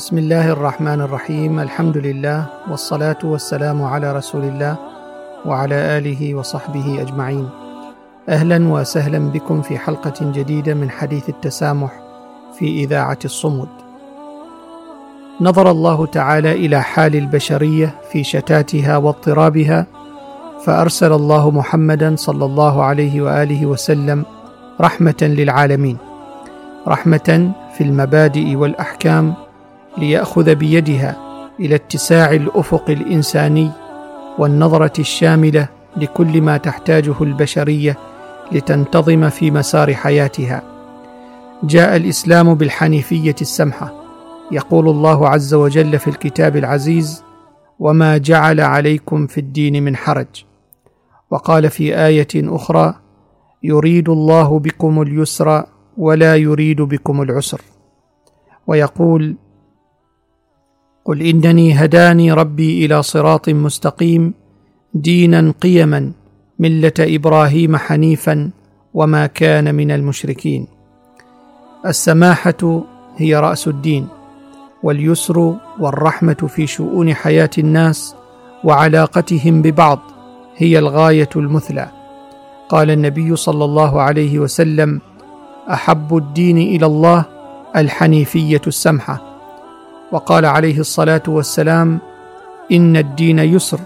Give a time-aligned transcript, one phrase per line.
[0.00, 4.76] بسم الله الرحمن الرحيم الحمد لله والصلاه والسلام على رسول الله
[5.46, 7.48] وعلى اله وصحبه اجمعين
[8.28, 11.90] أهلا وسهلا بكم في حلقه جديده من حديث التسامح
[12.58, 13.68] في اذاعه الصمود
[15.40, 19.86] نظر الله تعالى إلى حال البشريه في شتاتها واضطرابها
[20.64, 24.24] فارسل الله محمدا صلى الله عليه واله وسلم
[24.80, 25.96] رحمه للعالمين
[26.88, 29.49] رحمه في المبادئ والاحكام
[29.98, 31.16] ليأخذ بيدها
[31.60, 33.70] إلى اتساع الأفق الإنساني
[34.38, 37.96] والنظرة الشاملة لكل ما تحتاجه البشرية
[38.52, 40.62] لتنتظم في مسار حياتها.
[41.62, 43.92] جاء الإسلام بالحنيفية السمحة.
[44.52, 47.24] يقول الله عز وجل في الكتاب العزيز
[47.78, 50.44] وما جعل عليكم في الدين من حرج
[51.30, 52.94] وقال في آية أخرى
[53.62, 55.64] يريد الله بكم اليسر
[55.96, 57.60] ولا يريد بكم العسر
[58.66, 59.36] ويقول
[61.04, 64.34] قل إنني هداني ربي إلى صراط مستقيم
[64.94, 66.12] دينا قيما
[66.58, 68.50] ملة إبراهيم حنيفا
[68.94, 70.66] وما كان من المشركين.
[71.86, 72.82] السماحة
[73.16, 74.08] هي رأس الدين
[74.82, 78.14] واليسر والرحمة في شؤون حياة الناس
[78.64, 79.98] وعلاقتهم ببعض
[80.56, 81.88] هي الغاية المثلى.
[82.68, 85.00] قال النبي صلى الله عليه وسلم
[85.70, 87.24] أحب الدين إلى الله
[87.76, 89.29] الحنيفية السمحة.
[90.12, 91.98] وقال عليه الصلاة والسلام
[92.72, 93.80] إن الدين يسر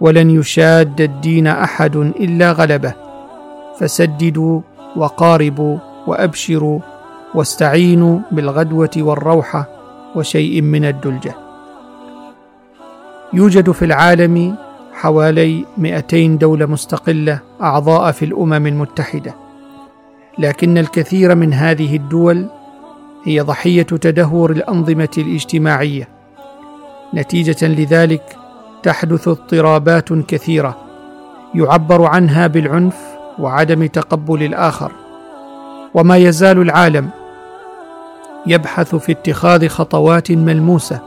[0.00, 2.94] ولن يشاد الدين أحد إلا غلبه.
[3.78, 4.60] فسددوا
[4.96, 6.80] وقاربوا وأبشروا
[7.34, 9.68] واستعينوا بالغدوة والروحة
[10.14, 11.34] وشيء من الدلجة.
[13.32, 14.56] يوجد في العالم
[14.92, 19.34] حوالي 200 دولة مستقلة أعضاء في الأمم المتحدة.
[20.38, 22.46] لكن الكثير من هذه الدول
[23.24, 26.08] هي ضحية تدهور الأنظمة الاجتماعية.
[27.14, 28.36] نتيجة لذلك
[28.82, 30.76] تحدث اضطرابات كثيرة
[31.54, 32.96] يعبر عنها بالعنف
[33.38, 34.92] وعدم تقبل الآخر.
[35.94, 37.10] وما يزال العالم
[38.46, 41.00] يبحث في اتخاذ خطوات ملموسة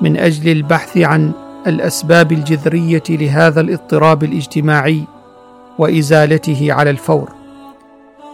[0.00, 1.32] من أجل البحث عن
[1.66, 5.04] الأسباب الجذرية لهذا الاضطراب الاجتماعي
[5.78, 7.28] وإزالته على الفور.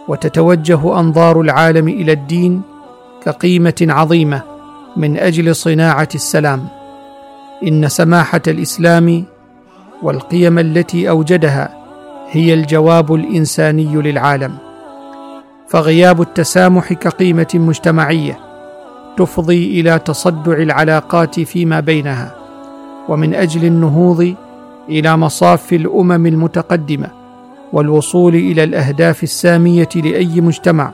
[0.07, 2.61] وتتوجه أنظار العالم إلى الدين
[3.27, 4.41] كقيمه عظيمة
[4.97, 6.67] من أجل صناعة السلام.
[7.67, 9.23] إن سماحة الإسلام
[10.03, 11.77] والقيم التي أوجدها
[12.31, 14.57] هي الجواب الإنساني للعالم.
[15.67, 18.39] فغياب التسامح كقيمة مجتمعية
[19.17, 22.35] تفضي إلى تصدع العلاقات فيما بينها
[23.09, 24.35] ومن أجل النهوض
[24.89, 27.07] إلى مصاف الأمم المتقدمة
[27.73, 30.91] والوصول إلى الأهداف السامية لأي مجتمع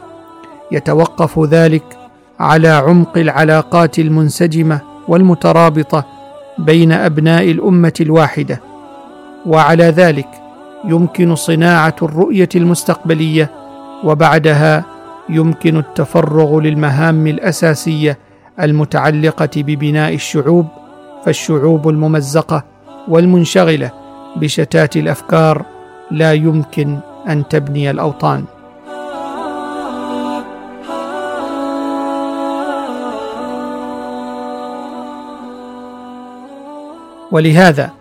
[0.72, 2.03] يتوقف ذلك
[2.40, 6.06] على عمق العلاقات المنسجمة والمترابطة
[6.58, 8.62] بين أبناء الأمة الواحدة.
[9.46, 10.28] وعلى ذلك
[10.86, 13.52] يمكن صناعة الرؤية المستقبلية
[14.04, 14.86] وبعدها
[15.30, 18.18] يمكن التفرغ للمهام الأساسية
[18.62, 20.68] المتعلقة ببناء الشعوب
[21.26, 22.64] فالشعوب الممزقة
[23.08, 23.92] والمنشغلة
[24.36, 25.66] بشتات الأفكار
[26.12, 26.98] لا يمكن
[27.30, 28.44] أن تبني الأوطان.
[37.34, 37.92] ولهذا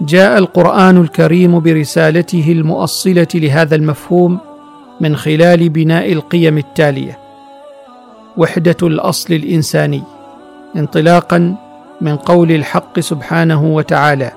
[0.00, 4.38] جاء القرآن الكريم برسالته المؤصلة لهذا المفهوم
[5.00, 7.18] من خلال بناء القيم التالية.
[8.36, 10.02] وحدة الأصل الإنساني
[10.76, 11.56] انطلاقا
[12.00, 14.32] من قول الحق سبحانه وتعالى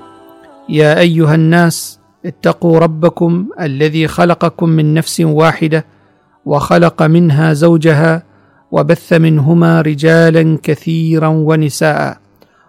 [0.68, 5.84] يا أيها الناس اتقوا ربكم الذي خلقكم من نفس واحدة
[6.44, 8.22] وخلق منها زوجها
[8.70, 12.18] وبث منهما رجالا كثيرا ونساء.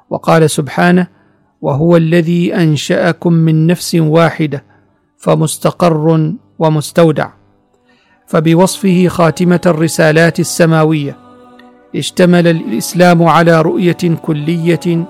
[0.10, 1.21] وقال سبحانه
[1.62, 4.64] وهو الذي أنشأكم من نفس واحدة
[5.18, 7.30] فمستقر ومستودع.
[8.28, 11.18] فبوصفه خاتمة الرسالات السماوية
[11.96, 15.06] اشتمل الإسلام على رؤية كلية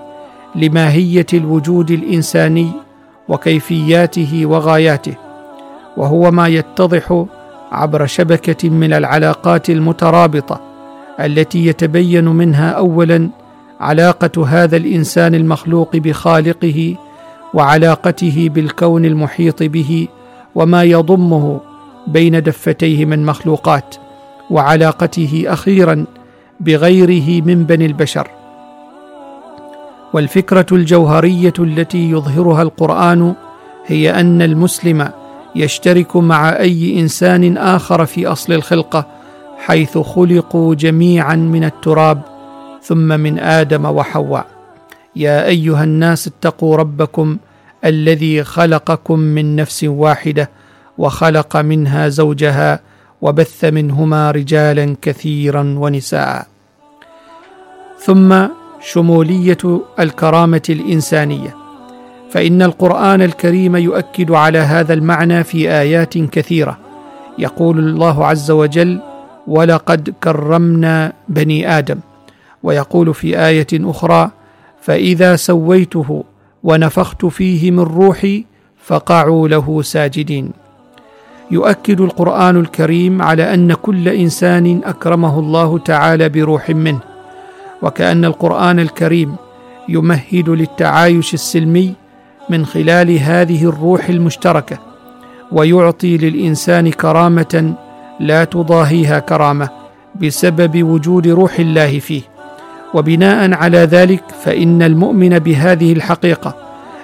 [0.55, 2.71] لماهية الوجود الإنساني
[3.29, 5.15] وكيفياته وغاياته
[5.97, 7.25] وهو ما يتضح
[7.71, 10.61] عبر شبكة من العلاقات المترابطة
[11.19, 13.29] التي يتبين منها اولا
[13.81, 16.95] علاقة هذا الإنسان المخلوق بخالقه
[17.53, 20.07] وعلاقته بالكون المحيط به
[20.55, 21.59] وما يضمه
[22.07, 23.95] بين دفتيه من مخلوقات
[24.49, 26.05] وعلاقته أخيرا
[26.59, 28.27] بغيره من بني البشر.
[30.13, 33.33] والفكرة الجوهرية التي يظهرها القرآن
[33.85, 35.09] هي أن المسلم
[35.55, 39.05] يشترك مع أي إنسان آخر في أصل الخلقة
[39.57, 42.30] حيث خلقوا جميعا من التراب
[42.83, 44.45] ثم من آدم وحواء.
[45.15, 47.37] يا أيها الناس اتقوا ربكم
[47.85, 50.49] الذي خلقكم من نفس واحدة
[50.97, 52.79] وخلق منها زوجها
[53.21, 56.47] وبث منهما رجالا كثيرا ونساء.
[57.99, 58.47] ثم
[58.81, 61.55] شمولية الكرامة الإنسانية.
[62.31, 66.77] فإن القرآن الكريم يؤكد على هذا المعنى في آيات كثيرة.
[67.39, 68.99] يقول الله عز وجل
[69.47, 71.99] ولقد كرمنا بني آدم
[72.63, 74.31] ويقول في آية أخرى
[74.81, 76.23] فإذا سويته
[76.63, 78.45] ونفخت فيه من روحي
[78.83, 80.51] فقعوا له ساجدين.
[81.51, 86.99] يؤكد القرآن الكريم على أن كل إنسان أكرمه الله تعالى بروح منه
[87.81, 89.35] وكأن القرآن الكريم
[89.89, 91.93] يمهد للتعايش السلمي
[92.49, 94.79] من خلال هذه الروح المشتركة
[95.51, 97.73] ويعطي للإنسان كرامة
[98.19, 99.69] لا تضاهيها كرامة
[100.21, 102.21] بسبب وجود روح الله فيه.
[102.93, 106.55] وبناء على ذلك فإن المؤمن بهذه الحقيقة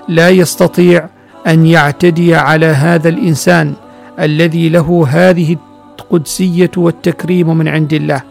[0.08, 1.10] لا يستطيع
[1.48, 3.74] أن يعتدي على هذا الإنسان
[4.20, 5.58] الذي له هذه
[6.00, 8.22] القدسية والتكريم من عند الله.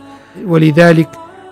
[0.45, 1.09] ولذلك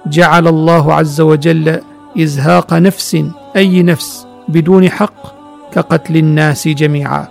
[0.07, 1.81] جعل الله عز وجل
[2.19, 3.17] إزهاق نفس
[3.57, 5.35] أي نفس بدون حق
[5.73, 7.29] كقتل الناس جميعا.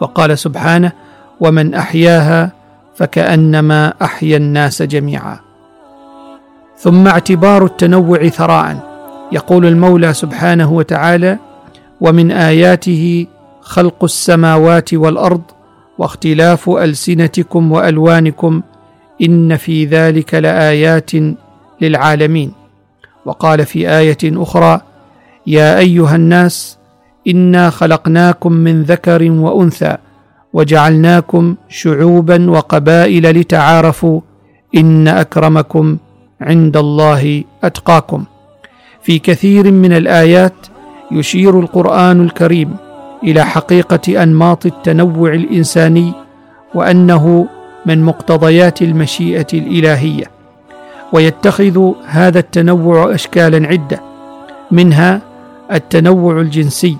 [0.00, 0.92] وقال سبحانه
[1.40, 2.52] ومن أحياها
[2.96, 5.38] فكأنما أحيا الناس جميعا.
[6.78, 8.94] ثم اعتبار التنوع ثراء.
[9.32, 11.38] يقول المولى سبحانه وتعالى
[12.00, 13.26] ومن آياته
[13.60, 15.42] خلق السماوات والأرض
[15.98, 18.62] واختلاف ألسنتكم وألوانكم
[19.22, 21.10] إن في ذلك لآيات
[21.80, 22.52] للعالمين.
[23.26, 24.80] وقال في آية أخرى
[25.46, 26.78] يا أيها الناس
[27.28, 29.96] إنا خلقناكم من ذكر وأنثى
[30.52, 34.20] وجعلناكم شعوبا وقبائل لتعارفوا
[34.74, 35.96] إن أكرمكم
[36.40, 38.24] عند الله أتقاكم.
[39.02, 40.54] في كثير من الآيات
[41.10, 42.76] يشير القرآن الكريم
[43.22, 46.12] إلى حقيقة أنماط التنوع الإنساني
[46.74, 47.48] وأنه
[47.86, 50.24] من مقتضيات المشيئة الإلهية
[51.12, 54.00] ويتخذ هذا التنوع اشكالا عدة
[54.70, 55.20] منها
[55.72, 56.96] التنوع الجنسي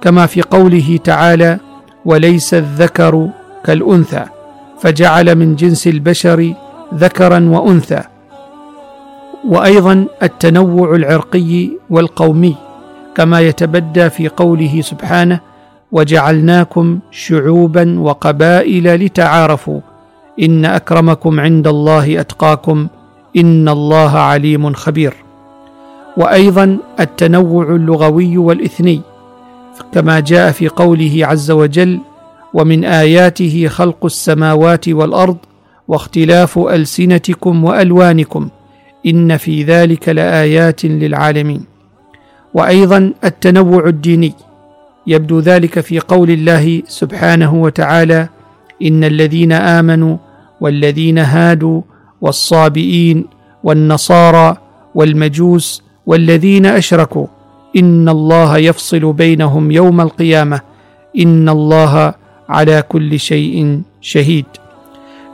[0.00, 1.58] كما في قوله تعالى
[2.04, 3.28] وليس الذكر
[3.64, 4.24] كالأنثى
[4.80, 6.54] فجعل من جنس البشر
[6.94, 8.02] ذكرا وأنثى
[9.48, 12.56] وأيضا التنوع العرقي والقومي
[13.14, 15.40] كما يتبدى في قوله سبحانه
[15.92, 19.80] وجعلناكم شعوبا وقبائل لتعارفوا
[20.42, 22.86] إن أكرمكم عند الله أتقاكم
[23.36, 25.14] إن الله عليم خبير.
[26.16, 29.00] وأيضا التنوع اللغوي والإثني
[29.92, 32.00] كما جاء في قوله عز وجل
[32.54, 35.36] ومن آياته خلق السماوات والأرض
[35.88, 38.48] واختلاف ألسنتكم وألوانكم.
[39.06, 41.64] إن في ذلك لآيات للعالمين.
[42.54, 44.34] وأيضا التنوع الديني.
[45.06, 48.28] يبدو ذلك في قول الله سبحانه وتعالى
[48.82, 50.16] إن الذين آمنوا
[50.60, 51.82] والذين هادوا
[52.20, 53.26] والصابئين
[53.64, 54.56] والنصارى
[54.94, 57.26] والمجوس والذين أشركوا
[57.76, 60.60] إن الله يفصل بينهم يوم القيامة
[61.18, 62.14] إن الله
[62.48, 64.46] على كل شيء شهيد.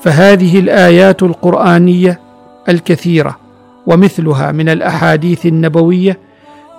[0.00, 2.20] فهذه الآيات القرآنية
[2.68, 3.39] الكثيرة.
[3.86, 6.18] ومثلها من الأحاديث النبوية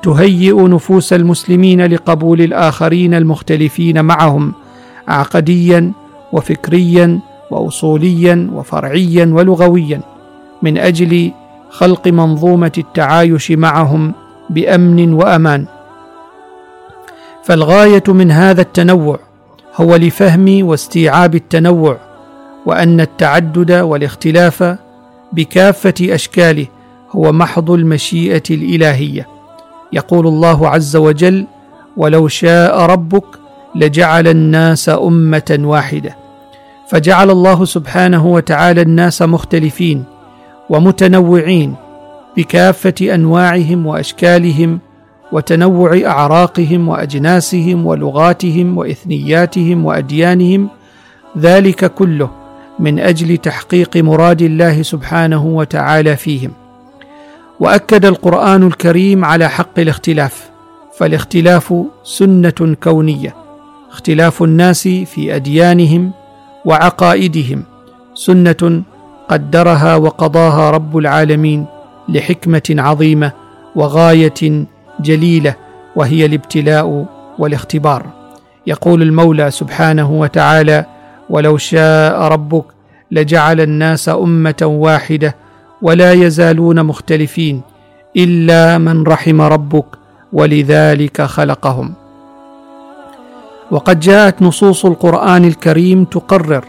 [0.03, 4.53] تهيئ نفوس المسلمين لقبول الآخرين المختلفين معهم
[5.07, 5.91] عقديا
[6.33, 7.19] وفكريا
[7.51, 10.01] واصوليا وفرعيا ولغويا
[10.61, 11.31] من أجل
[11.69, 14.13] خلق منظومة التعايش معهم
[14.49, 15.65] بأمن وأمان.
[17.43, 19.19] فالغاية من هذا التنوع
[19.75, 21.97] هو لفهم واستيعاب التنوع
[22.65, 24.75] وأن التعدد والاختلاف
[25.33, 26.67] بكافة أشكاله
[27.11, 29.27] هو محض المشيئة الإلهية.
[29.93, 31.45] يقول الله عز وجل
[31.97, 33.25] ولو شاء ربك
[33.75, 36.15] لجعل الناس أمة واحدة
[36.87, 40.03] فجعل الله سبحانه وتعالى الناس مختلفين
[40.69, 41.75] ومتنوعين
[42.37, 44.79] بكافة أنواعهم وأشكالهم
[45.31, 50.69] وتنوع أعراقهم وأجناسهم ولغاتهم وإثنياتهم وأديانهم
[51.37, 52.29] ذلك كله
[52.79, 56.60] من أجل تحقيق مراد الله سبحانه وتعالى فيهم.
[57.61, 60.49] وأكد القرآن الكريم على حق الاختلاف
[60.97, 63.35] فالاختلاف سنة كونية
[63.91, 66.11] اختلاف الناس في أديانهم
[66.65, 67.63] وعقائدهم
[68.13, 68.81] سنة
[69.29, 71.65] قدرها وقضاها رب العالمين
[72.09, 73.31] لحكمة عظيمة
[73.75, 74.65] وغاية
[74.99, 75.55] جليلة
[75.95, 77.05] وهي الابتلاء
[77.39, 78.05] والاختبار.
[78.67, 80.85] يقول المولى سبحانه وتعالى
[81.29, 82.65] ولو شاء ربك
[83.11, 85.35] لجعل الناس أمة واحدة
[85.81, 87.61] ولا يزالون مختلفين
[88.17, 89.85] إلا من رحم ربك
[90.33, 91.93] ولذلك خلقهم.
[93.71, 96.63] وقد جاءت نصوص القرآن الكريم تقرر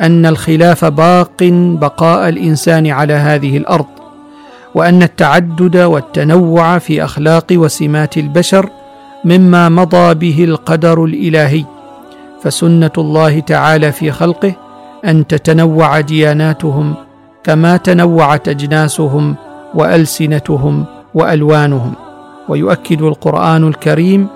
[0.00, 1.42] أن الخلاف باق
[1.80, 3.86] بقاء الإنسان على هذه الأرض
[4.74, 8.70] وأن التعدد والتنوع في أخلاق وسمات البشر
[9.24, 11.64] مما مضى به القدر الإلهي.
[12.42, 14.54] فسنة الله تعالى في خلقه
[15.04, 16.94] أن تتنوع دياناتهم
[17.48, 19.36] كما تنوعت أجناسهم
[19.74, 21.92] وألسنتهم وألوانهم.
[22.48, 24.26] ويؤكد القرآن الكريم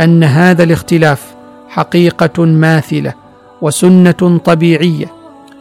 [0.00, 1.34] أن هذا الاختلاف
[1.68, 3.14] حقيقة ماثلة
[3.62, 5.06] وسنة طبيعية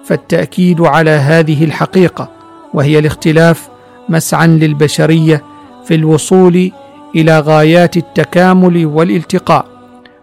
[0.06, 2.30] فالتأكيد على هذه الحقيقة
[2.74, 3.70] وهي الاختلاف
[4.10, 5.44] مسعى للبشرية
[5.86, 6.72] في الوصول
[7.16, 9.66] إلى غايات التكامل والالتقاء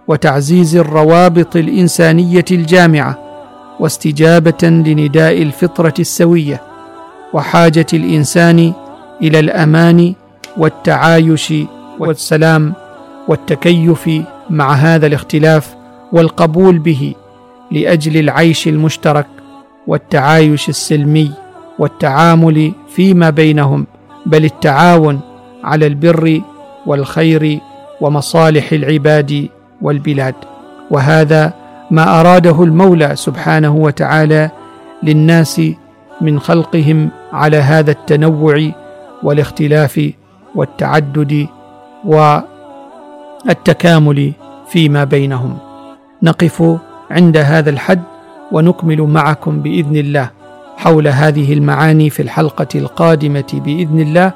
[0.09, 3.19] وتعزيز الروابط الإنسانية الجامعة
[3.81, 6.65] واستجابة لنداء الفطرة السوية.
[7.37, 8.73] وحاجة الإنسان
[9.23, 10.14] إلى الأمان
[10.57, 11.55] والتعايش
[11.99, 12.73] والسلام
[13.28, 14.11] والتكيف
[14.50, 15.75] مع هذا الاختلاف
[16.12, 17.14] والقبول به
[17.71, 19.26] لأجل العيش المشترك
[19.87, 21.33] والتعايش السلمي
[21.78, 23.87] والتعامل فيما بينهم
[24.26, 25.21] بل التعاون
[25.64, 26.40] على البر
[26.87, 27.61] والخير
[28.00, 29.49] ومصالح العباد
[29.83, 30.35] والبلاد.
[30.90, 31.52] وهذا
[31.90, 34.50] ما أراده المولى سبحانه وتعالى
[35.02, 35.61] للناس
[36.20, 38.70] من خلقهم على هذا التنوع
[39.23, 40.11] والاختلاف
[40.54, 41.46] والتعدد
[43.44, 44.32] والتكامل
[44.68, 45.58] فيما بينهم.
[46.23, 46.78] نقف
[47.11, 48.02] عند هذا الحد
[48.52, 50.30] ونكمل معكم بإذن الله
[50.76, 54.32] حول هذه المعاني في الحلقة القادمة بإذن الله.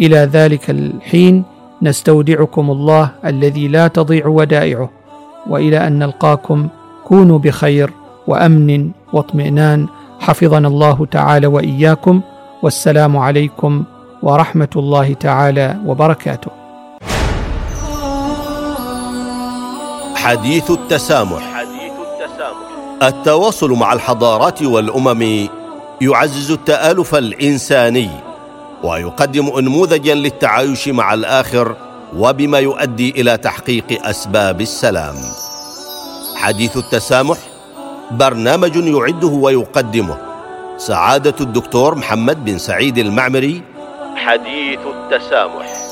[0.00, 1.44] إلى ذلك الحين
[1.82, 4.90] نستودعكم الله الذي لا تضيع ودائعه.
[5.46, 6.68] وإلى أن نلقاكم
[7.04, 7.90] كونوا بخير
[8.26, 9.86] وأمن واطمئنان.
[10.28, 12.20] حفظنا الله تعالى وإياكم
[12.62, 13.84] والسلام عليكم
[14.22, 16.50] ورحمة الله تعالى وبركاته.
[20.16, 21.64] حديث التسامح.
[23.02, 25.48] التواصل مع الحضارات والأمم
[26.00, 28.10] يعزز التآلف الإنساني
[28.84, 31.76] ويقدم انموذجا للتعايش مع الآخر
[32.16, 35.16] وبما يؤدي إلى تحقيق أسباب السلام.
[36.36, 37.38] حديث التسامح
[38.10, 40.16] برنامج يعده ويقدمه.
[40.76, 43.62] سعادة الدكتور محمد بن سعيد المعمري.
[44.16, 45.87] حديث التسامح.